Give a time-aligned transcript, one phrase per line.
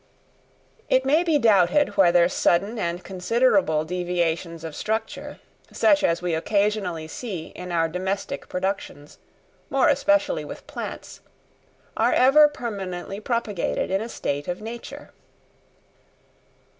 [0.89, 5.37] It may be doubted whether sudden and considerable deviations of structure,
[5.71, 9.19] such as we occasionally see in our domestic productions,
[9.69, 11.21] more especially with plants,
[11.95, 15.11] are ever permanently propagated in a state of nature.